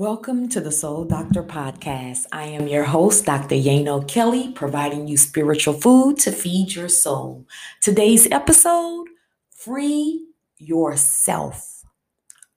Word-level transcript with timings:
Welcome 0.00 0.48
to 0.48 0.62
the 0.62 0.72
Soul 0.72 1.04
Doctor 1.04 1.42
Podcast. 1.42 2.24
I 2.32 2.44
am 2.44 2.66
your 2.66 2.84
host, 2.84 3.26
Dr. 3.26 3.54
Yano 3.54 4.08
Kelly, 4.08 4.50
providing 4.50 5.06
you 5.06 5.18
spiritual 5.18 5.74
food 5.74 6.16
to 6.20 6.32
feed 6.32 6.74
your 6.74 6.88
soul. 6.88 7.44
Today's 7.82 8.26
episode 8.30 9.08
Free 9.54 10.26
Yourself 10.56 11.84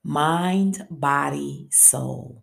Mind, 0.02 0.86
Body, 0.88 1.68
Soul. 1.70 2.42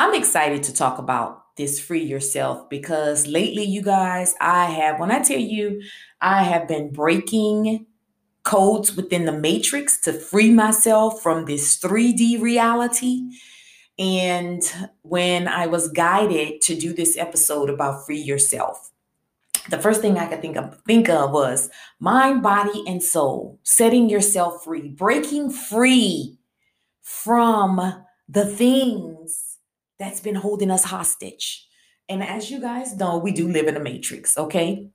I'm 0.00 0.16
excited 0.16 0.64
to 0.64 0.74
talk 0.74 0.98
about 0.98 1.54
this 1.56 1.78
free 1.78 2.02
yourself 2.02 2.68
because 2.68 3.28
lately, 3.28 3.62
you 3.62 3.82
guys, 3.82 4.34
I 4.40 4.64
have, 4.64 4.98
when 4.98 5.12
I 5.12 5.20
tell 5.20 5.38
you, 5.38 5.80
I 6.20 6.42
have 6.42 6.66
been 6.66 6.90
breaking 6.90 7.86
codes 8.42 8.96
within 8.96 9.26
the 9.26 9.32
matrix 9.32 9.96
to 10.00 10.12
free 10.12 10.50
myself 10.50 11.22
from 11.22 11.44
this 11.44 11.78
3D 11.78 12.42
reality 12.42 13.30
and 13.98 14.62
when 15.02 15.48
I 15.48 15.66
was 15.66 15.88
guided 15.88 16.60
to 16.62 16.76
do 16.76 16.92
this 16.92 17.16
episode 17.16 17.68
about 17.68 18.06
free 18.06 18.20
yourself, 18.20 18.90
the 19.70 19.78
first 19.78 20.00
thing 20.00 20.16
I 20.16 20.26
could 20.26 20.40
think 20.40 20.56
of 20.56 20.80
think 20.86 21.08
of 21.08 21.32
was 21.32 21.68
mind, 21.98 22.42
body, 22.42 22.84
and 22.86 23.02
soul, 23.02 23.58
setting 23.64 24.08
yourself 24.08 24.64
free, 24.64 24.88
breaking 24.88 25.50
free 25.50 26.38
from 27.02 28.04
the 28.28 28.46
things 28.46 29.58
that's 29.98 30.20
been 30.20 30.36
holding 30.36 30.70
us 30.70 30.84
hostage. 30.84 31.66
And 32.08 32.22
as 32.22 32.50
you 32.50 32.60
guys 32.60 32.96
know, 32.96 33.18
we 33.18 33.32
do 33.32 33.48
live 33.48 33.66
in 33.66 33.76
a 33.76 33.80
matrix, 33.80 34.38
okay? 34.38 34.88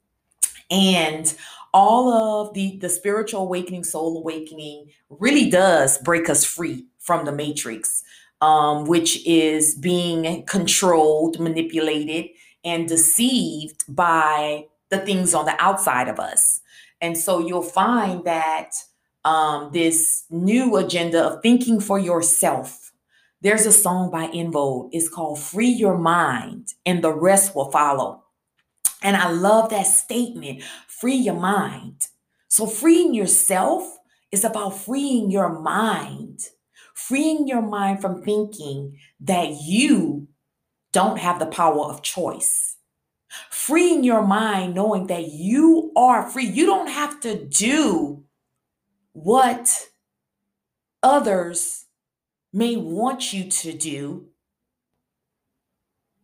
And 0.71 1.31
all 1.73 2.11
of 2.13 2.53
the 2.53 2.77
the 2.77 2.89
spiritual 2.89 3.41
awakening, 3.41 3.83
soul 3.83 4.17
awakening 4.17 4.91
really 5.09 5.49
does 5.49 5.97
break 5.99 6.29
us 6.29 6.45
free 6.45 6.87
from 6.99 7.25
the 7.25 7.31
matrix 7.33 8.03
um, 8.43 8.83
which 8.83 9.25
is 9.25 9.73
being 9.73 10.43
controlled, 10.45 11.39
manipulated, 11.39 12.29
and 12.65 12.89
deceived 12.89 13.85
by 13.87 14.65
the 14.89 14.97
things 14.97 15.33
on 15.33 15.45
the 15.45 15.55
outside 15.63 16.09
of 16.09 16.19
us. 16.19 16.59
And 16.99 17.17
so 17.17 17.39
you'll 17.39 17.61
find 17.61 18.25
that 18.25 18.71
um, 19.23 19.69
this 19.71 20.25
new 20.29 20.75
agenda 20.75 21.23
of 21.23 21.41
thinking 21.41 21.79
for 21.79 21.97
yourself. 21.97 22.91
There's 23.39 23.65
a 23.65 23.71
song 23.71 24.11
by 24.11 24.25
En 24.33 24.51
Vogue. 24.51 24.89
It's 24.91 25.07
called 25.07 25.39
Free 25.39 25.69
Your 25.69 25.97
Mind, 25.97 26.73
and 26.85 27.01
the 27.01 27.13
rest 27.13 27.55
will 27.55 27.71
follow. 27.71 28.23
And 29.01 29.15
I 29.15 29.31
love 29.31 29.69
that 29.69 29.87
statement 29.87 30.63
free 30.87 31.15
your 31.15 31.39
mind. 31.39 32.07
So, 32.49 32.65
freeing 32.65 33.13
yourself 33.13 33.97
is 34.33 34.43
about 34.43 34.77
freeing 34.77 35.31
your 35.31 35.49
mind 35.61 36.49
freeing 36.93 37.47
your 37.47 37.61
mind 37.61 38.01
from 38.01 38.21
thinking 38.21 38.97
that 39.19 39.61
you 39.61 40.27
don't 40.91 41.19
have 41.19 41.39
the 41.39 41.45
power 41.45 41.85
of 41.85 42.01
choice. 42.01 42.77
Freeing 43.49 44.03
your 44.03 44.21
mind 44.21 44.75
knowing 44.75 45.07
that 45.07 45.31
you 45.31 45.91
are 45.95 46.29
free. 46.29 46.45
You 46.45 46.65
don't 46.65 46.89
have 46.89 47.19
to 47.21 47.43
do 47.45 48.23
what 49.13 49.89
others 51.01 51.85
may 52.51 52.75
want 52.75 53.33
you 53.33 53.49
to 53.49 53.73
do 53.73 54.27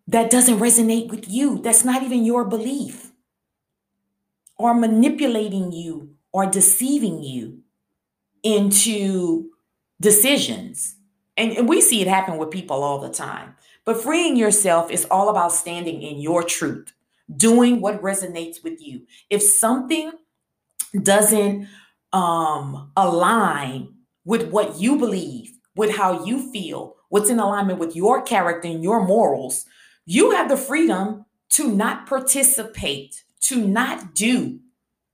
that 0.08 0.31
doesn't 0.31 0.59
resonate 0.59 1.09
with 1.09 1.30
you. 1.30 1.59
That's 1.62 1.86
not 1.86 2.03
even 2.03 2.25
your 2.25 2.45
belief. 2.45 3.12
Or 4.58 4.73
manipulating 4.73 5.72
you 5.72 6.16
or 6.31 6.45
deceiving 6.45 7.23
you 7.23 7.59
into 8.44 9.52
decisions. 10.02 10.95
And, 11.38 11.52
and 11.53 11.69
we 11.69 11.81
see 11.81 12.02
it 12.02 12.08
happen 12.08 12.38
with 12.38 12.52
people 12.52 12.83
all 12.83 13.00
the 13.00 13.09
time. 13.09 13.55
But 13.86 14.02
freeing 14.02 14.36
yourself 14.36 14.91
is 14.91 15.06
all 15.09 15.30
about 15.30 15.52
standing 15.53 16.02
in 16.02 16.19
your 16.19 16.44
truth, 16.44 16.94
doing 17.36 17.81
what 17.81 18.02
resonates 18.02 18.64
with 18.64 18.81
you. 18.81 19.03
If 19.30 19.41
something 19.41 20.12
doesn't 21.01 21.68
um, 22.13 22.91
align 22.96 23.96
with 24.25 24.50
what 24.50 24.79
you 24.79 24.97
believe, 24.97 25.53
with 25.75 25.96
how 25.96 26.25
you 26.25 26.52
feel, 26.52 26.96
what's 27.09 27.29
in 27.29 27.40
alignment 27.40 27.79
with 27.79 27.96
your 27.96 28.22
character 28.22 28.68
and 28.68 28.84
your 28.84 29.06
morals, 29.06 29.66
you 30.06 30.31
have 30.31 30.50
the 30.50 30.57
freedom 30.57 31.25
to 31.50 31.72
not 31.72 32.06
participate, 32.06 33.23
to 33.41 33.66
not 33.66 34.13
do 34.13 34.59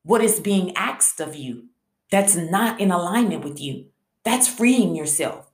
what 0.04 0.22
is 0.22 0.40
being 0.40 0.76
asked 0.76 1.20
of 1.20 1.36
you 1.36 1.66
that's 2.12 2.36
not 2.36 2.80
in 2.80 2.92
alignment 2.92 3.44
with 3.44 3.60
you. 3.60 3.86
That's 4.26 4.48
freeing 4.48 4.96
yourself. 4.96 5.52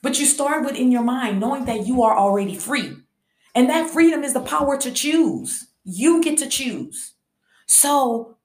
But 0.00 0.18
you 0.18 0.24
start 0.24 0.64
with 0.64 0.76
in 0.76 0.90
your 0.90 1.02
mind 1.02 1.40
knowing 1.40 1.66
that 1.66 1.86
you 1.86 2.02
are 2.02 2.16
already 2.16 2.56
free. 2.56 2.96
And 3.54 3.68
that 3.68 3.90
freedom 3.90 4.24
is 4.24 4.32
the 4.32 4.40
power 4.40 4.78
to 4.78 4.90
choose. 4.90 5.68
You 5.84 6.22
get 6.22 6.38
to 6.38 6.48
choose. 6.48 7.12
So, 7.66 8.38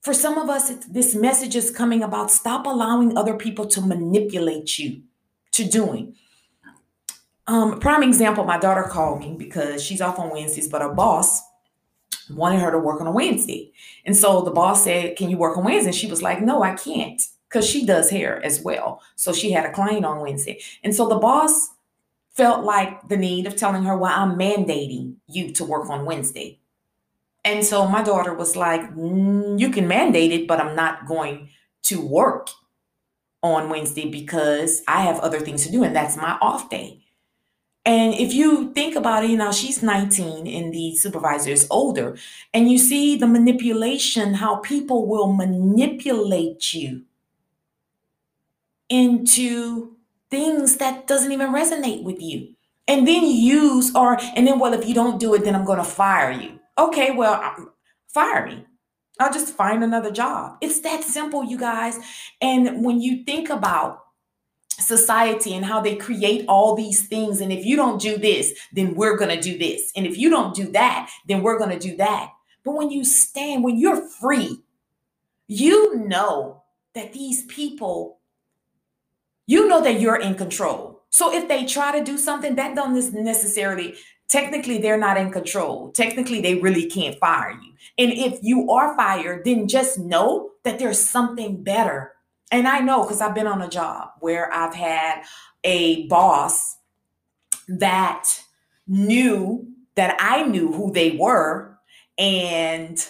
for 0.00 0.14
some 0.14 0.38
of 0.38 0.48
us, 0.48 0.70
this 0.86 1.14
message 1.14 1.54
is 1.54 1.70
coming 1.70 2.02
about 2.02 2.30
stop 2.30 2.64
allowing 2.64 3.18
other 3.18 3.34
people 3.34 3.66
to 3.66 3.82
manipulate 3.82 4.78
you 4.78 5.02
to 5.52 5.64
doing. 5.64 6.14
Um, 7.46 7.80
prime 7.80 8.02
example, 8.02 8.44
my 8.44 8.58
daughter 8.58 8.84
called 8.84 9.20
me 9.20 9.34
because 9.36 9.82
she's 9.82 10.00
off 10.00 10.18
on 10.18 10.30
Wednesdays, 10.30 10.68
but 10.68 10.80
her 10.80 10.94
boss 10.94 11.42
wanted 12.30 12.60
her 12.60 12.70
to 12.70 12.78
work 12.78 13.00
on 13.00 13.08
a 13.08 13.12
Wednesday. 13.12 13.72
And 14.06 14.16
so 14.16 14.40
the 14.40 14.52
boss 14.52 14.84
said, 14.84 15.16
Can 15.16 15.28
you 15.28 15.36
work 15.36 15.58
on 15.58 15.64
Wednesday? 15.64 15.88
And 15.88 15.94
she 15.94 16.06
was 16.06 16.22
like, 16.22 16.40
No, 16.40 16.62
I 16.62 16.74
can't 16.74 17.20
because 17.50 17.68
she 17.68 17.84
does 17.84 18.10
hair 18.10 18.42
as 18.44 18.60
well. 18.60 19.02
So 19.16 19.32
she 19.32 19.50
had 19.50 19.66
a 19.66 19.72
client 19.72 20.04
on 20.04 20.20
Wednesday. 20.20 20.60
And 20.84 20.94
so 20.94 21.08
the 21.08 21.18
boss 21.18 21.70
felt 22.30 22.64
like 22.64 23.08
the 23.08 23.16
need 23.16 23.46
of 23.46 23.56
telling 23.56 23.82
her, 23.82 23.96
well, 23.96 24.12
I'm 24.14 24.38
mandating 24.38 25.16
you 25.26 25.50
to 25.52 25.64
work 25.64 25.90
on 25.90 26.04
Wednesday. 26.04 26.60
And 27.44 27.64
so 27.64 27.88
my 27.88 28.02
daughter 28.02 28.34
was 28.34 28.54
like, 28.54 28.82
mm, 28.94 29.58
you 29.58 29.70
can 29.70 29.88
mandate 29.88 30.30
it, 30.30 30.46
but 30.46 30.60
I'm 30.60 30.76
not 30.76 31.06
going 31.06 31.48
to 31.84 32.00
work 32.00 32.50
on 33.42 33.68
Wednesday 33.68 34.08
because 34.08 34.82
I 34.86 35.02
have 35.02 35.18
other 35.20 35.40
things 35.40 35.64
to 35.66 35.72
do, 35.72 35.82
and 35.82 35.96
that's 35.96 36.16
my 36.16 36.38
off 36.42 36.68
day. 36.68 37.00
And 37.86 38.12
if 38.14 38.34
you 38.34 38.72
think 38.74 38.94
about 38.94 39.24
it, 39.24 39.30
you 39.30 39.38
know, 39.38 39.52
she's 39.52 39.82
19 39.82 40.46
and 40.46 40.72
the 40.72 40.94
supervisor 40.96 41.50
is 41.50 41.66
older, 41.70 42.18
and 42.52 42.70
you 42.70 42.76
see 42.76 43.16
the 43.16 43.26
manipulation, 43.26 44.34
how 44.34 44.56
people 44.56 45.06
will 45.06 45.32
manipulate 45.32 46.74
you 46.74 47.04
into 48.90 49.96
things 50.30 50.76
that 50.76 51.06
doesn't 51.06 51.32
even 51.32 51.52
resonate 51.52 52.02
with 52.02 52.20
you. 52.20 52.54
And 52.86 53.06
then 53.06 53.24
use 53.24 53.94
or 53.94 54.18
and 54.36 54.46
then 54.46 54.58
well 54.58 54.74
if 54.74 54.86
you 54.86 54.94
don't 54.94 55.20
do 55.20 55.32
it 55.34 55.44
then 55.44 55.54
i'm 55.54 55.64
going 55.64 55.78
to 55.78 55.84
fire 55.84 56.32
you. 56.32 56.58
Okay 56.76 57.12
well 57.12 57.72
fire 58.08 58.46
me. 58.46 58.66
I'll 59.20 59.32
just 59.32 59.54
find 59.54 59.84
another 59.84 60.10
job. 60.10 60.56
It's 60.60 60.80
that 60.80 61.04
simple 61.04 61.44
you 61.44 61.58
guys. 61.58 61.98
And 62.40 62.84
when 62.84 63.00
you 63.00 63.22
think 63.24 63.50
about 63.50 64.04
society 64.70 65.54
and 65.54 65.64
how 65.64 65.80
they 65.80 65.94
create 65.94 66.46
all 66.48 66.74
these 66.74 67.06
things 67.06 67.42
and 67.42 67.52
if 67.52 67.66
you 67.66 67.76
don't 67.76 68.00
do 68.00 68.16
this 68.16 68.54
then 68.72 68.94
we're 68.94 69.16
going 69.16 69.34
to 69.34 69.40
do 69.40 69.56
this. 69.56 69.92
And 69.94 70.06
if 70.06 70.16
you 70.16 70.30
don't 70.30 70.54
do 70.54 70.72
that 70.72 71.10
then 71.26 71.42
we're 71.42 71.58
going 71.58 71.78
to 71.78 71.88
do 71.88 71.96
that. 71.96 72.30
But 72.64 72.72
when 72.72 72.90
you 72.90 73.04
stand 73.04 73.62
when 73.62 73.78
you're 73.78 74.08
free 74.08 74.62
you 75.46 75.96
know 75.96 76.62
that 76.94 77.12
these 77.12 77.44
people 77.46 78.19
you 79.50 79.66
know 79.66 79.82
that 79.82 80.00
you're 80.00 80.20
in 80.20 80.36
control. 80.36 81.02
So 81.10 81.34
if 81.34 81.48
they 81.48 81.66
try 81.66 81.98
to 81.98 82.04
do 82.04 82.16
something, 82.16 82.54
that 82.54 82.76
don't 82.76 82.94
necessarily, 83.12 83.96
technically, 84.28 84.78
they're 84.78 84.96
not 84.96 85.16
in 85.16 85.32
control. 85.32 85.90
Technically, 85.90 86.40
they 86.40 86.54
really 86.54 86.88
can't 86.88 87.18
fire 87.18 87.50
you. 87.50 87.72
And 87.98 88.12
if 88.12 88.38
you 88.42 88.70
are 88.70 88.96
fired, 88.96 89.44
then 89.44 89.66
just 89.66 89.98
know 89.98 90.50
that 90.62 90.78
there's 90.78 91.00
something 91.00 91.64
better. 91.64 92.12
And 92.52 92.68
I 92.68 92.78
know 92.78 93.02
because 93.02 93.20
I've 93.20 93.34
been 93.34 93.48
on 93.48 93.60
a 93.60 93.68
job 93.68 94.10
where 94.20 94.54
I've 94.54 94.74
had 94.74 95.24
a 95.64 96.06
boss 96.06 96.76
that 97.66 98.28
knew 98.86 99.66
that 99.96 100.16
I 100.20 100.44
knew 100.44 100.72
who 100.72 100.92
they 100.92 101.16
were 101.16 101.76
and 102.16 103.04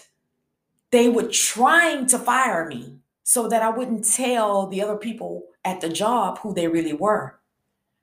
they 0.91 1.11
were 1.11 1.29
trying 1.29 2.07
to 2.07 2.19
fire 2.19 2.67
me 2.67 2.97
so 3.25 3.47
that 3.49 3.63
I 3.63 3.69
wouldn't 3.69 4.11
tell 4.11 4.69
the 4.69 4.81
other 4.81 4.97
people 4.97 5.45
at 5.65 5.81
the 5.81 5.89
job 5.89 6.39
who 6.39 6.55
they 6.55 6.69
really 6.69 6.93
were. 6.93 7.39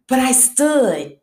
But 0.07 0.19
I 0.19 0.31
stood. 0.31 1.19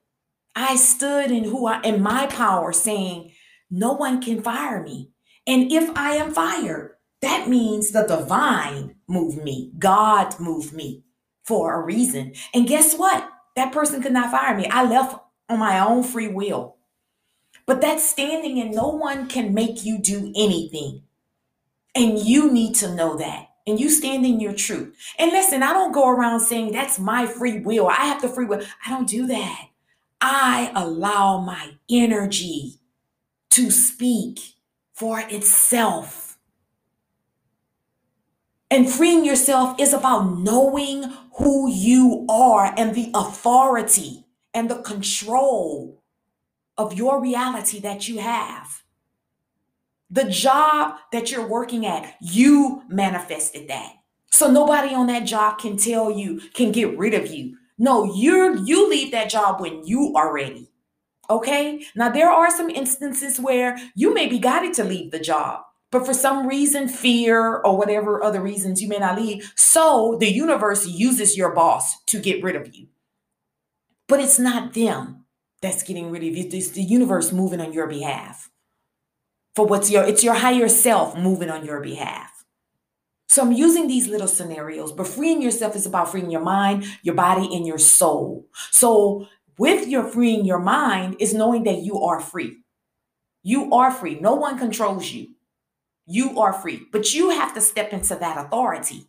I 0.54 0.76
stood 0.76 1.31
in 1.31 1.44
who 1.44 1.66
I 1.66 1.81
in 1.82 2.02
my 2.02 2.26
power 2.26 2.72
saying, 2.72 3.32
no 3.70 3.92
one 3.92 4.20
can 4.20 4.42
fire 4.42 4.82
me. 4.82 5.10
And 5.46 5.72
if 5.72 5.90
I 5.96 6.12
am 6.12 6.32
fired, 6.32 6.96
that 7.22 7.48
means 7.48 7.90
the 7.90 8.06
divine 8.06 8.96
moved 9.08 9.42
me. 9.42 9.72
God 9.78 10.38
moved 10.38 10.72
me 10.72 11.04
for 11.42 11.75
a 11.75 11.84
reason. 11.84 12.34
And 12.52 12.69
guess 12.69 12.94
what? 12.94 13.28
That 13.56 13.72
person 13.72 14.02
could 14.02 14.12
not 14.12 14.30
fire 14.30 14.56
me. 14.56 14.66
I 14.66 14.84
left 14.84 15.19
on 15.48 15.58
my 15.58 15.80
own 15.80 16.02
free 16.02 16.28
will. 16.28 16.76
But 17.66 17.80
that's 17.80 18.08
standing 18.08 18.60
and 18.60 18.75
no 18.75 18.88
one 18.88 19.26
can 19.28 19.54
make 19.54 19.84
you 19.84 19.98
do 19.98 20.32
anything. 20.37 21.02
And 21.94 22.19
you 22.19 22.52
need 22.52 22.75
to 22.76 22.94
know 22.94 23.16
that 23.16 23.48
and 23.66 23.81
you 23.81 23.90
stand 23.90 24.26
in 24.26 24.40
your 24.40 24.52
truth. 24.52 24.96
And 25.19 25.31
listen, 25.31 25.62
I 25.62 25.72
don't 25.72 25.93
go 25.93 26.08
around 26.08 26.40
saying 26.40 26.72
that's 26.72 26.99
my 26.99 27.26
free 27.26 27.61
will. 27.61 27.88
I 27.88 28.05
have 28.06 28.20
the 28.20 28.28
free 28.28 28.44
will. 28.44 28.62
I 28.87 28.90
don't 28.90 29.08
do 29.08 29.26
that. 29.26 29.69
I 30.20 30.72
allow 30.75 31.40
my 31.40 31.72
energy 31.90 32.75
to 33.50 33.70
speak 33.70 34.40
for 34.93 35.20
itself. 35.20 36.38
And 38.70 38.90
freeing 38.90 39.25
yourself 39.25 39.78
is 39.78 39.93
about 39.93 40.38
knowing 40.38 41.12
who 41.38 41.70
you 41.70 42.26
are 42.28 42.75
and 42.76 42.94
the 42.94 43.11
authority 43.14 44.25
and 44.52 44.70
the 44.70 44.82
control 44.82 46.02
of 46.76 46.94
your 46.94 47.20
reality 47.20 47.78
that 47.81 48.08
you 48.08 48.19
have. 48.19 48.83
The 50.14 50.31
job 50.31 50.94
that 51.11 51.32
you're 51.32 51.49
working 51.49 51.87
at, 51.87 52.14
you 52.20 52.82
manifested 52.88 53.66
that. 53.66 53.94
So 54.31 54.49
nobody 54.49 54.94
on 54.94 55.08
that 55.08 55.25
job 55.25 55.58
can 55.58 55.76
tell 55.76 56.08
you, 56.08 56.40
can 56.55 56.70
get 56.70 56.96
rid 56.96 57.14
of 57.14 57.32
you. 57.32 57.56
No, 57.78 58.14
you're 58.14 58.55
you 58.56 58.88
leave 58.88 59.11
that 59.11 59.28
job 59.28 59.61
when 59.61 59.84
you 59.84 60.12
are 60.14 60.32
ready. 60.32 60.70
Okay? 61.28 61.84
Now 61.96 62.11
there 62.11 62.31
are 62.31 62.49
some 62.49 62.70
instances 62.70 63.40
where 63.40 63.76
you 63.96 64.14
may 64.14 64.28
be 64.28 64.38
guided 64.38 64.72
to 64.75 64.84
leave 64.84 65.11
the 65.11 65.19
job, 65.19 65.62
but 65.90 66.06
for 66.06 66.14
some 66.14 66.46
reason, 66.46 66.87
fear 66.87 67.56
or 67.56 67.76
whatever 67.76 68.22
other 68.22 68.40
reasons 68.40 68.81
you 68.81 68.87
may 68.87 68.99
not 68.99 69.20
leave. 69.20 69.52
So 69.56 70.16
the 70.20 70.32
universe 70.32 70.87
uses 70.87 71.37
your 71.37 71.52
boss 71.52 72.05
to 72.05 72.20
get 72.20 72.40
rid 72.40 72.55
of 72.55 72.72
you. 72.72 72.87
But 74.06 74.20
it's 74.20 74.38
not 74.38 74.75
them 74.75 75.25
that's 75.61 75.82
getting 75.82 76.12
rid 76.12 76.22
of 76.22 76.37
you. 76.37 76.49
It's 76.52 76.70
the 76.70 76.82
universe 76.82 77.32
moving 77.32 77.61
on 77.61 77.72
your 77.72 77.88
behalf. 77.88 78.49
For 79.54 79.66
what's 79.66 79.90
your 79.90 80.04
it's 80.04 80.24
your 80.24 80.34
higher 80.34 80.68
self 80.68 81.16
moving 81.16 81.50
on 81.50 81.64
your 81.64 81.80
behalf. 81.80 82.44
So 83.28 83.42
I'm 83.42 83.52
using 83.52 83.88
these 83.88 84.06
little 84.06 84.28
scenarios, 84.28 84.92
but 84.92 85.08
freeing 85.08 85.42
yourself 85.42 85.74
is 85.74 85.86
about 85.86 86.10
freeing 86.10 86.30
your 86.30 86.40
mind, 86.40 86.84
your 87.02 87.14
body, 87.14 87.48
and 87.54 87.66
your 87.66 87.78
soul. 87.78 88.46
So 88.70 89.26
with 89.58 89.88
your 89.88 90.04
freeing 90.04 90.44
your 90.44 90.60
mind 90.60 91.16
is 91.18 91.34
knowing 91.34 91.64
that 91.64 91.82
you 91.82 92.00
are 92.00 92.20
free. 92.20 92.58
You 93.42 93.72
are 93.72 93.90
free. 93.90 94.18
No 94.20 94.34
one 94.34 94.58
controls 94.58 95.10
you. 95.10 95.28
You 96.06 96.38
are 96.40 96.52
free, 96.52 96.86
but 96.92 97.14
you 97.14 97.30
have 97.30 97.54
to 97.54 97.60
step 97.60 97.92
into 97.92 98.14
that 98.16 98.38
authority 98.38 99.06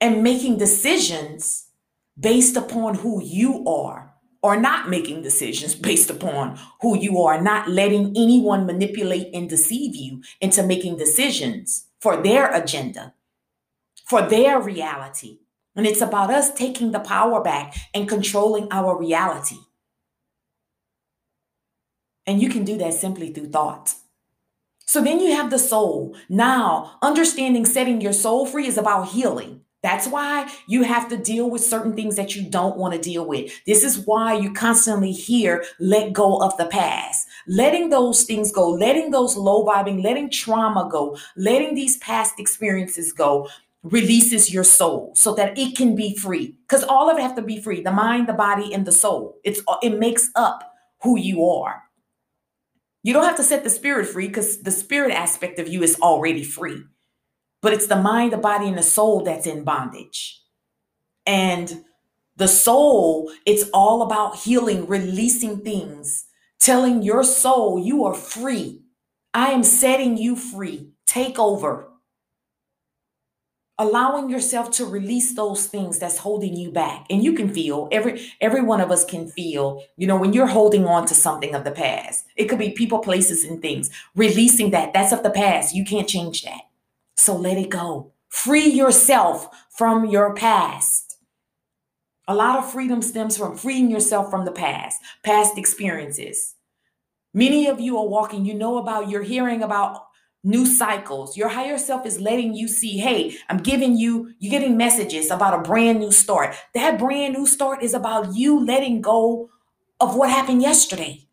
and 0.00 0.22
making 0.22 0.58
decisions 0.58 1.68
based 2.18 2.56
upon 2.56 2.96
who 2.96 3.22
you 3.22 3.64
are 3.66 4.09
or 4.42 4.58
not 4.58 4.88
making 4.88 5.22
decisions 5.22 5.74
based 5.74 6.10
upon 6.10 6.58
who 6.80 6.96
you 6.98 7.20
are, 7.20 7.40
not 7.40 7.68
letting 7.68 8.08
anyone 8.16 8.66
manipulate 8.66 9.28
and 9.34 9.48
deceive 9.48 9.94
you 9.94 10.22
into 10.40 10.62
making 10.62 10.96
decisions 10.96 11.86
for 12.00 12.16
their 12.16 12.52
agenda, 12.52 13.14
for 14.06 14.22
their 14.22 14.60
reality. 14.60 15.38
And 15.76 15.86
it's 15.86 16.00
about 16.00 16.30
us 16.30 16.52
taking 16.52 16.92
the 16.92 17.00
power 17.00 17.42
back 17.42 17.74
and 17.94 18.08
controlling 18.08 18.68
our 18.70 18.98
reality. 18.98 19.58
And 22.26 22.40
you 22.40 22.48
can 22.48 22.64
do 22.64 22.78
that 22.78 22.94
simply 22.94 23.32
through 23.32 23.50
thought. 23.50 23.94
So 24.86 25.00
then 25.00 25.20
you 25.20 25.32
have 25.36 25.50
the 25.50 25.58
soul. 25.58 26.16
Now, 26.28 26.98
understanding 27.02 27.64
setting 27.64 28.00
your 28.00 28.12
soul 28.12 28.46
free 28.46 28.66
is 28.66 28.76
about 28.76 29.10
healing. 29.10 29.60
That's 29.82 30.06
why 30.06 30.50
you 30.66 30.82
have 30.82 31.08
to 31.08 31.16
deal 31.16 31.48
with 31.50 31.64
certain 31.64 31.94
things 31.94 32.16
that 32.16 32.36
you 32.36 32.48
don't 32.48 32.76
want 32.76 32.94
to 32.94 33.00
deal 33.00 33.26
with. 33.26 33.52
This 33.64 33.82
is 33.82 34.04
why 34.06 34.34
you 34.34 34.52
constantly 34.52 35.12
hear 35.12 35.64
let 35.78 36.12
go 36.12 36.36
of 36.42 36.56
the 36.58 36.66
past. 36.66 37.26
Letting 37.46 37.88
those 37.88 38.24
things 38.24 38.52
go, 38.52 38.70
letting 38.70 39.10
those 39.10 39.36
low 39.36 39.64
vibing, 39.64 40.04
letting 40.04 40.30
trauma 40.30 40.88
go, 40.90 41.16
letting 41.36 41.74
these 41.74 41.96
past 41.98 42.38
experiences 42.38 43.12
go 43.12 43.48
releases 43.82 44.52
your 44.52 44.64
soul 44.64 45.12
so 45.14 45.34
that 45.34 45.56
it 45.56 45.74
can 45.74 45.96
be 45.96 46.14
free 46.14 46.54
because 46.68 46.84
all 46.84 47.10
of 47.10 47.16
it 47.16 47.22
have 47.22 47.34
to 47.34 47.40
be 47.40 47.58
free 47.62 47.80
the 47.80 47.90
mind 47.90 48.28
the 48.28 48.32
body 48.34 48.74
and 48.74 48.86
the 48.86 48.92
soul 48.92 49.38
it's 49.42 49.62
it 49.80 49.98
makes 49.98 50.30
up 50.34 50.74
who 51.02 51.18
you 51.18 51.46
are 51.46 51.82
you 53.02 53.14
don't 53.14 53.24
have 53.24 53.38
to 53.38 53.42
set 53.42 53.64
the 53.64 53.70
spirit 53.70 54.06
free 54.06 54.26
because 54.26 54.60
the 54.60 54.70
spirit 54.70 55.10
aspect 55.10 55.58
of 55.58 55.66
you 55.66 55.82
is 55.82 55.98
already 56.02 56.44
free 56.44 56.82
but 57.62 57.72
it's 57.72 57.86
the 57.86 57.96
mind 57.96 58.32
the 58.32 58.38
body 58.38 58.68
and 58.68 58.78
the 58.78 58.82
soul 58.82 59.22
that's 59.22 59.46
in 59.46 59.64
bondage. 59.64 60.42
And 61.26 61.84
the 62.36 62.48
soul 62.48 63.30
it's 63.44 63.68
all 63.74 64.02
about 64.02 64.36
healing 64.36 64.86
releasing 64.86 65.60
things 65.60 66.26
telling 66.58 67.02
your 67.02 67.24
soul 67.24 67.78
you 67.78 68.04
are 68.04 68.14
free. 68.14 68.82
I 69.34 69.48
am 69.50 69.62
setting 69.62 70.16
you 70.16 70.36
free. 70.36 70.90
Take 71.06 71.38
over. 71.38 71.88
Allowing 73.78 74.28
yourself 74.28 74.70
to 74.72 74.84
release 74.84 75.34
those 75.34 75.66
things 75.66 75.98
that's 75.98 76.18
holding 76.18 76.54
you 76.54 76.70
back. 76.70 77.06
And 77.08 77.24
you 77.24 77.32
can 77.32 77.52
feel 77.52 77.88
every 77.90 78.30
every 78.40 78.62
one 78.62 78.80
of 78.82 78.90
us 78.90 79.04
can 79.04 79.28
feel 79.28 79.82
you 79.96 80.06
know 80.06 80.16
when 80.16 80.34
you're 80.34 80.46
holding 80.46 80.86
on 80.86 81.06
to 81.06 81.14
something 81.14 81.54
of 81.54 81.64
the 81.64 81.70
past. 81.70 82.26
It 82.36 82.46
could 82.46 82.58
be 82.58 82.70
people 82.70 82.98
places 82.98 83.44
and 83.44 83.62
things. 83.62 83.90
Releasing 84.14 84.70
that 84.70 84.92
that's 84.92 85.12
of 85.12 85.22
the 85.22 85.30
past. 85.30 85.74
You 85.74 85.84
can't 85.84 86.08
change 86.08 86.42
that 86.42 86.69
so 87.20 87.36
let 87.36 87.58
it 87.58 87.68
go 87.68 88.12
free 88.28 88.68
yourself 88.68 89.48
from 89.70 90.06
your 90.06 90.34
past 90.34 91.18
a 92.26 92.34
lot 92.34 92.58
of 92.58 92.70
freedom 92.70 93.02
stems 93.02 93.36
from 93.36 93.56
freeing 93.56 93.90
yourself 93.90 94.30
from 94.30 94.44
the 94.44 94.52
past 94.52 95.00
past 95.22 95.58
experiences 95.58 96.54
many 97.34 97.66
of 97.66 97.80
you 97.80 97.98
are 97.98 98.08
walking 98.08 98.44
you 98.44 98.54
know 98.54 98.78
about 98.78 99.08
you're 99.08 99.22
hearing 99.22 99.62
about 99.62 100.06
new 100.42 100.64
cycles. 100.64 101.36
Your 101.36 101.48
higher 101.48 101.78
self 101.78 102.06
is 102.06 102.20
letting 102.20 102.54
you 102.54 102.68
see, 102.68 102.98
hey, 102.98 103.36
I'm 103.48 103.58
giving 103.58 103.96
you, 103.96 104.32
you're 104.38 104.50
getting 104.50 104.76
messages 104.76 105.30
about 105.30 105.58
a 105.58 105.62
brand 105.62 106.00
new 106.00 106.12
start. 106.12 106.54
That 106.74 106.98
brand 106.98 107.34
new 107.34 107.46
start 107.46 107.82
is 107.82 107.94
about 107.94 108.34
you 108.34 108.64
letting 108.64 109.02
go 109.02 109.50
of 110.00 110.16
what 110.16 110.30
happened 110.30 110.62
yesterday, 110.62 111.28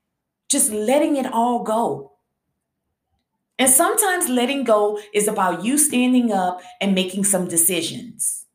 just 0.50 0.72
letting 0.72 1.16
it 1.16 1.31
all 1.31 1.63
go. 1.63 2.17
And 3.59 3.69
sometimes 3.69 4.30
letting 4.30 4.63
go 4.63 5.00
is 5.13 5.27
about 5.27 5.63
you 5.63 5.77
standing 5.77 6.31
up 6.31 6.62
and 6.80 6.94
making 6.94 7.24
some 7.24 7.48
decisions. 7.48 8.45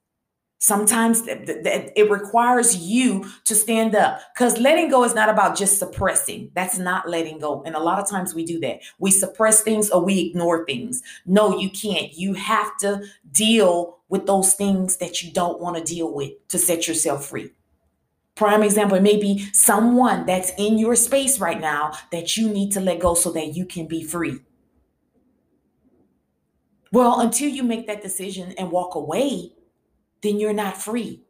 Sometimes 0.58 1.25
it 1.26 2.08
requires 2.08 2.76
you 2.76 3.28
to 3.46 3.54
stand 3.56 3.96
up 3.96 4.20
because 4.32 4.58
letting 4.58 4.88
go 4.90 5.02
is 5.02 5.12
not 5.12 5.28
about 5.28 5.56
just 5.56 5.76
suppressing. 5.76 6.52
That's 6.54 6.78
not 6.78 7.08
letting 7.08 7.40
go. 7.40 7.64
And 7.66 7.75
a 7.75 7.81
lot 7.81 7.99
of 7.99 8.08
times 8.08 8.32
we 8.32 8.44
do 8.44 8.60
that. 8.60 8.78
We 9.00 9.10
suppress 9.10 9.62
things 9.62 9.90
or 9.90 10.04
we 10.04 10.20
ignore 10.20 10.64
things. 10.64 11.02
No, 11.26 11.58
you 11.58 11.69
can't. 11.69 12.12
You 12.12 12.34
have 12.34 12.76
to 12.78 13.02
deal 13.32 13.99
with 14.08 14.26
those 14.26 14.54
things 14.54 14.99
that 14.99 15.20
you 15.20 15.32
don't 15.32 15.60
want 15.60 15.78
to 15.78 15.94
deal 15.94 16.14
with 16.14 16.31
to 16.50 16.58
set 16.58 16.87
yourself 16.87 17.26
free. 17.26 17.50
Prime 18.37 18.62
example, 18.62 18.96
it 18.96 19.02
may 19.02 19.16
be 19.16 19.44
someone 19.52 20.26
that's 20.26 20.52
in 20.56 20.78
your 20.78 20.94
space 20.94 21.40
right 21.40 21.61
now 21.61 21.90
that 22.12 22.37
you 22.37 22.49
need 22.49 22.71
to 22.73 22.80
let 22.80 23.00
go 23.00 23.14
so 23.14 23.32
that 23.32 23.56
you 23.56 23.66
can 23.66 23.88
be 23.88 24.04
free. 24.04 24.38
Well, 26.92 27.20
until 27.20 27.49
you 27.49 27.62
make 27.62 27.87
that 27.87 28.02
decision 28.02 28.52
and 28.58 28.70
walk 28.70 28.94
away, 28.94 29.52
then 30.22 30.38
you're 30.38 30.52
not 30.52 30.76
free. 30.76 31.22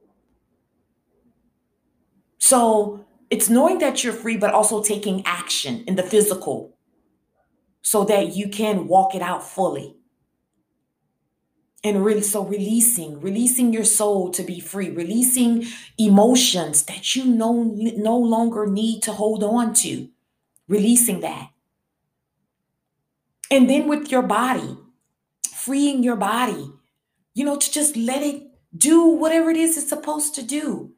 So 2.38 3.06
it's 3.30 3.48
knowing 3.48 3.78
that 3.78 4.02
you're 4.02 4.12
free, 4.12 4.36
but 4.36 4.52
also 4.52 4.82
taking 4.82 5.24
action 5.24 5.84
in 5.86 5.94
the 5.94 6.02
physical 6.02 6.76
so 7.80 8.04
that 8.04 8.34
you 8.34 8.48
can 8.48 8.88
walk 8.88 9.14
it 9.14 9.22
out 9.22 9.42
fully. 9.42 9.96
And 11.84 12.04
really, 12.04 12.22
so 12.22 12.44
releasing, 12.44 13.20
releasing 13.20 13.72
your 13.72 13.84
soul 13.84 14.30
to 14.32 14.42
be 14.42 14.60
free, 14.60 14.90
releasing 14.90 15.66
emotions 15.98 16.84
that 16.84 17.16
you 17.16 17.24
no, 17.24 17.74
no 17.74 18.16
longer 18.16 18.66
need 18.66 19.02
to 19.04 19.12
hold 19.12 19.42
on 19.42 19.74
to, 19.74 20.08
releasing 20.68 21.20
that. 21.20 21.50
And 23.50 23.68
then 23.68 23.88
with 23.88 24.12
your 24.12 24.22
body, 24.22 24.78
freeing 25.64 26.02
your 26.02 26.16
body, 26.16 26.72
you 27.34 27.44
know, 27.44 27.56
to 27.56 27.70
just 27.70 27.96
let 27.96 28.22
it 28.22 28.42
do 28.76 29.06
whatever 29.06 29.48
it 29.50 29.56
is 29.56 29.78
it's 29.78 29.88
supposed 29.88 30.34
to 30.34 30.42
do, 30.42 30.90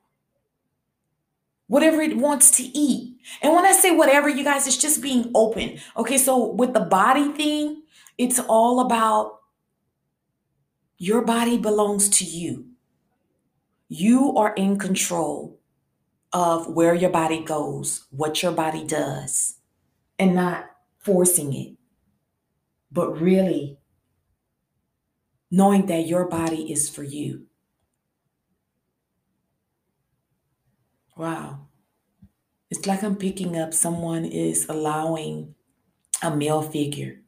whatever 1.67 2.01
it 2.01 2.17
wants 2.17 2.51
to 2.53 2.63
eat. 2.63 3.19
And 3.43 3.53
when 3.53 3.67
I 3.67 3.73
say 3.73 3.91
whatever, 3.91 4.29
you 4.29 4.43
guys, 4.43 4.67
it's 4.67 4.79
just 4.79 5.03
being 5.03 5.31
open. 5.35 5.79
Okay, 5.99 6.17
so 6.17 6.53
with 6.53 6.73
the 6.73 6.81
body 6.81 7.31
thing, 7.33 7.83
it's 8.17 8.39
all 8.39 8.81
about 8.81 9.41
your 10.97 11.21
body 11.23 11.59
belongs 11.59 12.09
to 12.09 12.25
you. 12.25 12.67
You 13.89 14.35
are 14.37 14.55
in 14.55 14.79
control 14.79 15.61
of 16.33 16.69
where 16.69 16.95
your 16.95 17.11
body 17.11 17.45
goes, 17.45 18.07
what 18.11 18.43
your 18.43 18.53
body 18.53 18.85
does, 18.85 19.57
and 20.19 20.35
not 20.35 20.71
forcing 21.01 21.53
it, 21.53 21.77
but 22.91 23.21
really 23.21 23.79
knowing 25.55 25.87
that 25.87 26.05
your 26.05 26.29
body 26.29 26.73
is 26.73 26.91
for 26.91 27.05
you. 27.05 27.47
Wow. 31.17 31.69
It's 32.71 32.89
like 32.89 33.05
I'm 33.05 33.15
picking 33.15 33.57
up 33.57 33.73
someone 33.73 34.25
is 34.25 34.67
allowing 34.69 35.55
a 36.21 36.35
male 36.35 36.61
figure 36.61 37.21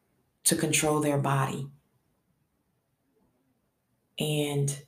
to 0.43 0.57
control 0.57 0.99
their 0.99 1.19
body 1.19 1.69
and 4.19 4.83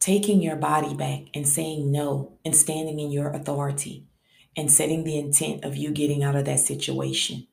taking 0.00 0.42
your 0.42 0.56
body 0.56 0.94
back 0.94 1.26
and 1.32 1.46
saying 1.46 1.92
no 1.92 2.38
and 2.44 2.56
standing 2.56 2.98
in 2.98 3.12
your 3.12 3.30
authority 3.30 4.08
and 4.56 4.68
setting 4.68 5.04
the 5.04 5.16
intent 5.16 5.64
of 5.64 5.76
you 5.76 5.92
getting 5.92 6.24
out 6.24 6.34
of 6.34 6.44
that 6.46 6.58
situation. 6.58 7.46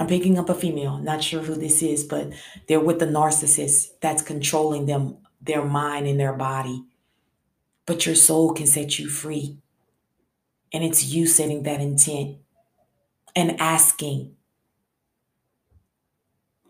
I'm 0.00 0.06
picking 0.08 0.38
up 0.38 0.48
a 0.48 0.54
female, 0.54 0.98
not 0.98 1.22
sure 1.22 1.42
who 1.42 1.54
this 1.54 1.82
is, 1.82 2.04
but 2.04 2.32
they're 2.66 2.80
with 2.80 2.98
the 2.98 3.06
narcissist 3.06 3.90
that's 4.00 4.22
controlling 4.22 4.86
them, 4.86 5.18
their 5.40 5.64
mind 5.64 6.06
and 6.06 6.18
their 6.18 6.32
body. 6.32 6.84
But 7.86 8.06
your 8.06 8.14
soul 8.14 8.52
can 8.52 8.66
set 8.66 8.98
you 8.98 9.08
free. 9.08 9.58
And 10.72 10.82
it's 10.82 11.04
you 11.04 11.26
setting 11.26 11.62
that 11.62 11.80
intent 11.80 12.38
and 13.36 13.60
asking 13.60 14.34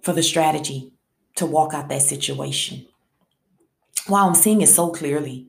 for 0.02 0.12
the 0.12 0.22
strategy 0.22 0.92
to 1.36 1.46
walk 1.46 1.72
out 1.72 1.88
that 1.88 2.02
situation. 2.02 2.86
Wow, 4.06 4.28
I'm 4.28 4.34
seeing 4.34 4.60
it 4.60 4.68
so 4.68 4.90
clearly. 4.90 5.46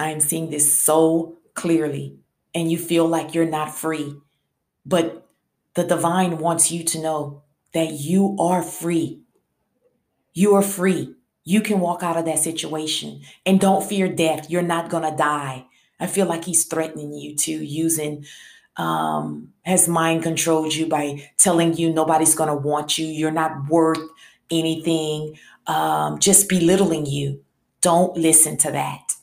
I 0.00 0.10
am 0.10 0.18
seeing 0.18 0.50
this 0.50 0.76
so 0.76 1.36
clearly. 1.54 2.16
And 2.52 2.72
you 2.72 2.78
feel 2.78 3.06
like 3.06 3.34
you're 3.34 3.46
not 3.46 3.72
free. 3.72 4.16
But 4.84 5.28
the 5.74 5.84
divine 5.84 6.38
wants 6.38 6.70
you 6.72 6.84
to 6.84 7.00
know 7.00 7.42
that 7.72 7.92
you 7.92 8.36
are 8.40 8.62
free. 8.62 9.20
You 10.34 10.54
are 10.54 10.62
free. 10.62 11.14
You 11.44 11.60
can 11.60 11.80
walk 11.80 12.02
out 12.02 12.16
of 12.16 12.24
that 12.26 12.38
situation 12.38 13.22
and 13.46 13.60
don't 13.60 13.84
fear 13.84 14.08
death. 14.08 14.50
You're 14.50 14.62
not 14.62 14.90
going 14.90 15.10
to 15.10 15.16
die. 15.16 15.66
I 16.00 16.06
feel 16.06 16.26
like 16.26 16.44
he's 16.44 16.64
threatening 16.64 17.12
you 17.14 17.36
to 17.36 17.52
using 17.52 18.24
um, 18.76 19.52
has 19.62 19.88
mind 19.88 20.22
controlled 20.22 20.74
you 20.74 20.86
by 20.86 21.28
telling 21.36 21.76
you 21.76 21.92
nobody's 21.92 22.34
going 22.34 22.48
to 22.48 22.56
want 22.56 22.98
you. 22.98 23.06
You're 23.06 23.30
not 23.30 23.68
worth 23.68 24.00
anything. 24.50 25.38
Um, 25.66 26.18
just 26.18 26.48
belittling 26.48 27.06
you. 27.06 27.44
Don't 27.82 28.16
listen 28.16 28.56
to 28.58 28.70
that. 28.72 29.14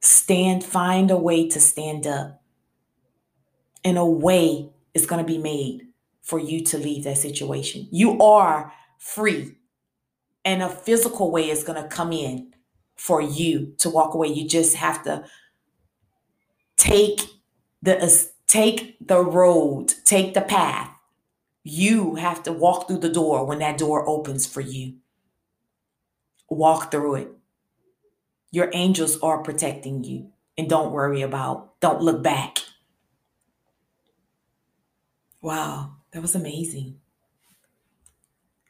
Stand, 0.00 0.64
find 0.64 1.10
a 1.10 1.16
way 1.16 1.48
to 1.48 1.60
stand 1.60 2.06
up. 2.06 2.42
in 3.84 3.96
a 3.96 4.06
way 4.06 4.70
is 4.94 5.06
going 5.06 5.24
to 5.24 5.32
be 5.32 5.38
made 5.38 5.86
for 6.22 6.38
you 6.38 6.62
to 6.64 6.78
leave 6.78 7.04
that 7.04 7.18
situation. 7.18 7.88
You 7.90 8.20
are 8.20 8.72
free. 8.98 9.56
And 10.44 10.62
a 10.62 10.68
physical 10.68 11.30
way 11.30 11.50
is 11.50 11.64
going 11.64 11.80
to 11.82 11.88
come 11.88 12.12
in 12.12 12.52
for 12.96 13.20
you 13.20 13.74
to 13.78 13.90
walk 13.90 14.14
away. 14.14 14.28
You 14.28 14.46
just 14.46 14.76
have 14.76 15.02
to 15.04 15.24
take 16.76 17.22
the 17.82 18.02
uh, 18.02 18.10
take 18.46 18.96
the 19.00 19.20
road, 19.20 19.94
take 20.04 20.34
the 20.34 20.40
path. 20.40 20.90
You 21.64 22.16
have 22.16 22.42
to 22.42 22.52
walk 22.52 22.86
through 22.86 22.98
the 22.98 23.08
door 23.08 23.46
when 23.46 23.60
that 23.60 23.78
door 23.78 24.08
opens 24.08 24.46
for 24.46 24.60
you. 24.60 24.96
Walk 26.50 26.90
through 26.90 27.14
it. 27.14 27.28
Your 28.50 28.68
angels 28.74 29.18
are 29.20 29.42
protecting 29.42 30.04
you. 30.04 30.32
And 30.58 30.68
don't 30.68 30.92
worry 30.92 31.22
about, 31.22 31.80
don't 31.80 32.02
look 32.02 32.22
back. 32.22 32.58
Wow, 35.42 35.96
that 36.12 36.22
was 36.22 36.36
amazing. 36.36 37.00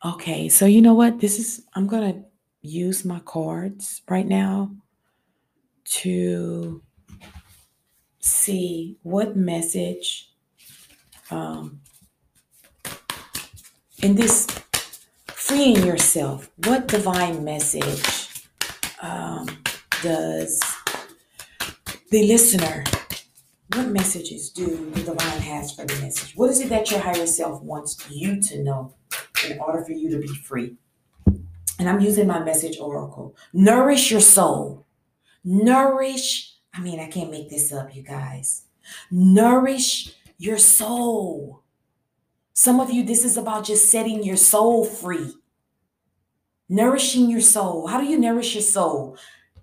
Okay, 0.05 0.49
so 0.49 0.67
you 0.67 0.81
know 0.83 0.95
what? 0.95 1.21
This 1.21 1.39
is, 1.39 1.63
I'm 1.75 1.87
going 1.87 2.13
to 2.13 2.25
use 2.63 3.05
my 3.05 3.21
cards 3.21 4.01
right 4.09 4.27
now 4.27 4.71
to 5.85 6.83
see 8.21 8.97
what 9.03 9.37
message 9.37 10.31
um, 11.31 11.81
in 14.03 14.15
this 14.15 14.47
freeing 15.27 15.85
yourself, 15.85 16.51
what 16.65 16.89
divine 16.89 17.45
message 17.45 18.47
um, 19.03 19.47
does 20.03 20.61
the 22.11 22.27
listener, 22.27 22.85
what 23.75 23.89
messages 23.89 24.51
do 24.51 24.91
the 24.91 25.03
divine 25.03 25.41
has 25.41 25.73
for 25.73 25.87
the 25.87 25.95
message? 26.03 26.35
What 26.37 26.51
is 26.51 26.61
it 26.61 26.69
that 26.69 26.91
your 26.91 27.01
higher 27.01 27.27
self 27.27 27.63
wants 27.63 27.97
you 28.11 28.41
to 28.43 28.63
know 28.63 28.95
in 29.49 29.59
order 29.59 29.83
for 29.85 29.93
you 29.93 30.11
to 30.11 30.19
be 30.19 30.29
free? 30.29 30.77
And 31.79 31.89
I'm 31.89 32.01
using 32.01 32.27
my 32.27 32.39
message 32.39 32.79
oracle. 32.79 33.35
Nourish 33.53 34.11
your 34.11 34.21
soul. 34.21 34.87
Nourish, 35.43 36.55
I 36.75 36.81
mean, 36.81 37.01
I 37.01 37.09
can't 37.09 37.31
make 37.31 37.49
this 37.49 37.73
up, 37.73 37.97
you 37.97 38.03
guys. 38.03 38.65
Nourish 39.11 40.15
your 40.37 40.59
soul. 40.59 41.63
Some 42.53 42.79
of 42.79 42.91
you, 42.91 43.03
this 43.03 43.25
is 43.25 43.37
about 43.39 43.65
just 43.65 43.91
setting 43.91 44.23
your 44.23 44.37
soul 44.37 44.85
free. 44.85 45.33
Nourishing 46.69 47.31
your 47.31 47.41
soul. 47.41 47.87
How 47.87 48.01
do 48.01 48.07
you 48.07 48.19
nourish 48.19 48.55
your 48.55 48.63
soul? 48.63 49.17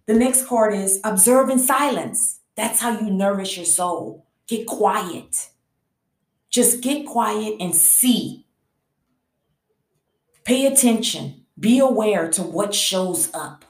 The 0.08 0.14
next 0.16 0.48
card 0.48 0.74
is 0.74 1.00
observe 1.04 1.50
in 1.50 1.60
silence. 1.60 2.39
That's 2.60 2.82
how 2.82 3.00
you 3.00 3.10
nourish 3.10 3.56
your 3.56 3.66
soul. 3.66 4.26
Get 4.46 4.68
quiet. 4.68 5.48
Just 6.50 6.82
get 6.82 7.06
quiet 7.06 7.56
and 7.62 7.74
see. 7.74 8.48
Pay 10.44 10.66
attention. 10.66 11.46
Be 11.58 11.80
aware 11.80 12.30
to 12.32 12.44
what 12.44 12.76
shows 12.76 13.34
up. 13.34 13.64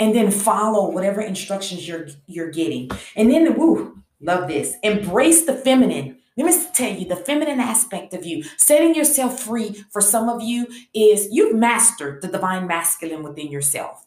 And 0.00 0.14
then 0.14 0.30
follow 0.30 0.90
whatever 0.90 1.20
instructions 1.20 1.86
you're 1.86 2.08
you're 2.26 2.50
getting. 2.50 2.90
And 3.14 3.30
then 3.30 3.44
the 3.44 3.52
woo, 3.52 4.02
love 4.22 4.48
this. 4.48 4.76
Embrace 4.82 5.44
the 5.44 5.54
feminine. 5.54 6.16
Let 6.38 6.46
me 6.46 6.64
tell 6.72 6.94
you 6.94 7.06
the 7.06 7.16
feminine 7.16 7.60
aspect 7.60 8.14
of 8.14 8.24
you. 8.24 8.42
Setting 8.56 8.94
yourself 8.94 9.40
free 9.40 9.84
for 9.90 10.00
some 10.00 10.30
of 10.30 10.40
you 10.40 10.66
is 10.94 11.28
you've 11.30 11.54
mastered 11.54 12.22
the 12.22 12.28
divine 12.28 12.66
masculine 12.66 13.22
within 13.22 13.50
yourself. 13.50 14.05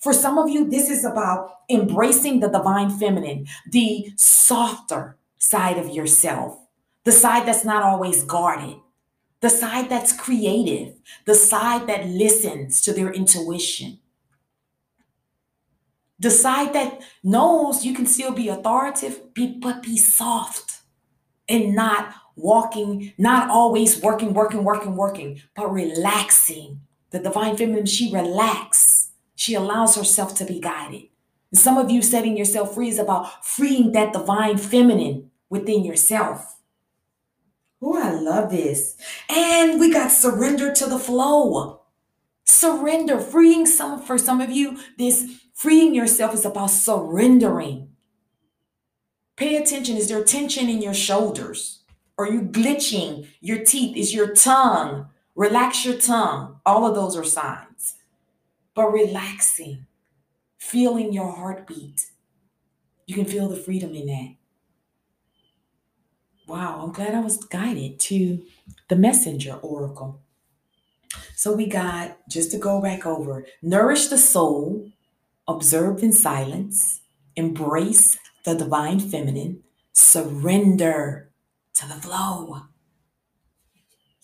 For 0.00 0.12
some 0.12 0.38
of 0.38 0.48
you, 0.48 0.68
this 0.68 0.90
is 0.90 1.04
about 1.04 1.50
embracing 1.68 2.40
the 2.40 2.48
divine 2.48 2.90
feminine, 2.90 3.46
the 3.70 4.12
softer 4.16 5.16
side 5.38 5.78
of 5.78 5.90
yourself, 5.90 6.58
the 7.04 7.12
side 7.12 7.46
that's 7.46 7.64
not 7.64 7.82
always 7.82 8.24
guarded, 8.24 8.76
the 9.40 9.50
side 9.50 9.88
that's 9.88 10.12
creative, 10.12 10.94
the 11.24 11.34
side 11.34 11.86
that 11.86 12.06
listens 12.06 12.80
to 12.82 12.92
their 12.92 13.12
intuition, 13.12 13.98
the 16.18 16.30
side 16.30 16.72
that 16.72 17.02
knows 17.22 17.84
you 17.84 17.94
can 17.94 18.06
still 18.06 18.32
be 18.32 18.48
authoritative, 18.48 19.20
but 19.60 19.82
be 19.82 19.96
soft 19.98 20.80
and 21.48 21.74
not 21.74 22.14
walking, 22.36 23.12
not 23.18 23.50
always 23.50 24.00
working, 24.02 24.32
working, 24.32 24.64
working, 24.64 24.96
working, 24.96 25.40
but 25.54 25.72
relaxing. 25.72 26.80
The 27.10 27.18
divine 27.20 27.56
feminine, 27.56 27.86
she 27.86 28.12
relaxes 28.12 29.05
she 29.46 29.54
allows 29.54 29.94
herself 29.94 30.34
to 30.34 30.44
be 30.44 30.58
guided. 30.58 31.04
And 31.52 31.60
some 31.60 31.78
of 31.78 31.88
you 31.88 32.02
setting 32.02 32.36
yourself 32.36 32.74
free 32.74 32.88
is 32.88 32.98
about 32.98 33.46
freeing 33.46 33.92
that 33.92 34.12
divine 34.12 34.58
feminine 34.58 35.30
within 35.48 35.84
yourself. 35.84 36.56
Oh, 37.80 37.96
I 37.96 38.10
love 38.10 38.50
this. 38.50 38.96
And 39.28 39.78
we 39.78 39.92
got 39.92 40.10
surrender 40.10 40.72
to 40.74 40.86
the 40.86 40.98
flow. 40.98 41.82
Surrender, 42.44 43.20
freeing 43.20 43.66
some 43.66 44.02
for 44.02 44.18
some 44.18 44.40
of 44.40 44.50
you, 44.50 44.78
this 44.98 45.40
freeing 45.54 45.94
yourself 45.94 46.34
is 46.34 46.44
about 46.44 46.70
surrendering. 46.70 47.90
Pay 49.36 49.54
attention. 49.54 49.96
Is 49.96 50.08
there 50.08 50.24
tension 50.24 50.68
in 50.68 50.82
your 50.82 50.94
shoulders? 50.94 51.84
Are 52.18 52.28
you 52.28 52.42
glitching? 52.42 53.28
Your 53.40 53.64
teeth? 53.64 53.96
Is 53.96 54.12
your 54.12 54.34
tongue? 54.34 55.08
Relax 55.36 55.84
your 55.84 55.98
tongue. 55.98 56.58
All 56.66 56.84
of 56.84 56.96
those 56.96 57.16
are 57.16 57.22
signs 57.22 57.94
but 58.76 58.92
relaxing, 58.92 59.86
feeling 60.58 61.12
your 61.12 61.32
heartbeat. 61.32 62.06
You 63.06 63.14
can 63.14 63.24
feel 63.24 63.48
the 63.48 63.56
freedom 63.56 63.94
in 63.94 64.06
that. 64.06 64.34
Wow, 66.46 66.82
I'm 66.82 66.92
glad 66.92 67.14
I 67.14 67.20
was 67.20 67.38
guided 67.38 67.98
to 68.00 68.44
the 68.88 68.94
messenger 68.94 69.54
oracle. 69.54 70.20
So 71.34 71.54
we 71.54 71.66
got, 71.66 72.18
just 72.28 72.50
to 72.52 72.58
go 72.58 72.80
back 72.80 73.06
over, 73.06 73.46
nourish 73.62 74.08
the 74.08 74.18
soul, 74.18 74.92
observe 75.48 76.02
in 76.02 76.12
silence, 76.12 77.00
embrace 77.34 78.18
the 78.44 78.54
divine 78.54 79.00
feminine, 79.00 79.62
surrender 79.92 81.30
to 81.74 81.88
the 81.88 81.94
flow. 81.94 82.62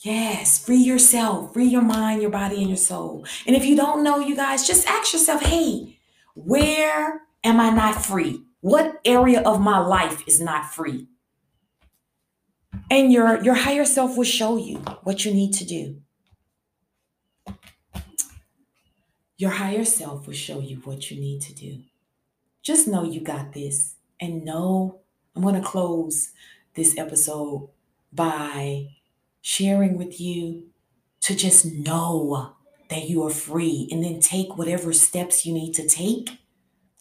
Yes, 0.03 0.59
free 0.59 0.79
yourself, 0.79 1.53
free 1.55 1.67
your 1.67 1.83
mind, 1.83 2.23
your 2.23 2.31
body, 2.31 2.57
and 2.57 2.67
your 2.67 2.77
soul. 2.77 3.25
And 3.47 3.55
if 3.55 3.65
you 3.65 3.77
don't 3.77 4.03
know, 4.03 4.19
you 4.19 4.35
guys, 4.35 4.67
just 4.67 4.89
ask 4.89 5.13
yourself 5.13 5.43
hey, 5.43 5.97
where 6.35 7.23
am 7.45 7.61
I 7.61 7.71
not 7.71 8.05
free? 8.05 8.43
What 8.63 9.01
area 9.05 9.41
of 9.43 9.61
my 9.61 9.79
life 9.79 10.27
is 10.27 10.41
not 10.41 10.73
free? 10.75 11.07
And 12.91 13.13
your, 13.13 13.43
your 13.45 13.55
higher 13.55 13.85
self 13.85 14.17
will 14.17 14.25
show 14.25 14.57
you 14.57 14.79
what 15.05 15.25
you 15.25 15.33
need 15.33 15.55
to 15.55 15.65
do. 15.65 16.03
Your 19.37 19.51
higher 19.51 19.85
self 19.85 20.27
will 20.27 20.35
show 20.35 20.59
you 20.59 20.77
what 20.79 21.13
you 21.13 21.21
need 21.21 21.43
to 21.43 21.55
do. 21.55 21.79
Just 22.61 22.89
know 22.89 23.05
you 23.05 23.21
got 23.21 23.53
this. 23.53 23.95
And 24.21 24.45
know, 24.45 25.01
I'm 25.37 25.43
going 25.43 25.55
to 25.55 25.61
close 25.61 26.31
this 26.75 26.99
episode 26.99 27.69
by 28.13 28.89
sharing 29.43 29.99
with 29.99 30.21
you 30.21 30.69
to 31.21 31.37
just 31.37 31.67
know 31.67 32.55
that 32.89 33.09
you 33.09 33.23
are 33.25 33.31
free 33.31 33.89
and 33.91 34.03
then 34.03 34.21
take 34.21 34.57
whatever 34.57 34.93
steps 34.93 35.45
you 35.45 35.53
need 35.53 35.73
to 35.73 35.87
take 35.89 36.39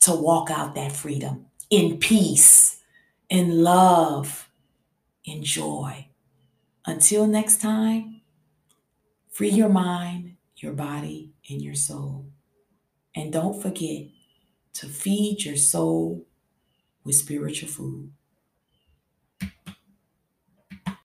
to 0.01 0.13
walk 0.13 0.49
out 0.49 0.75
that 0.75 0.91
freedom 0.91 1.45
in 1.69 1.97
peace, 1.97 2.81
in 3.29 3.63
love, 3.63 4.49
in 5.23 5.43
joy. 5.43 6.07
Until 6.85 7.27
next 7.27 7.61
time, 7.61 8.21
free 9.29 9.49
your 9.49 9.69
mind, 9.69 10.35
your 10.57 10.73
body, 10.73 11.31
and 11.49 11.61
your 11.61 11.75
soul. 11.75 12.25
And 13.15 13.31
don't 13.31 13.61
forget 13.61 14.07
to 14.73 14.87
feed 14.87 15.45
your 15.45 15.57
soul 15.57 16.25
with 17.03 17.15
spiritual 17.15 17.69
food. 17.69 18.11